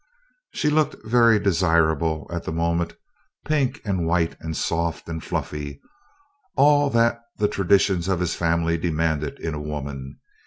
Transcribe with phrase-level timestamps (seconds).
[0.51, 2.95] She looked very desirable at the moment
[3.45, 5.79] pink and white and soft and fluffy
[6.55, 10.17] all that the traditions of his family demanded in a woman.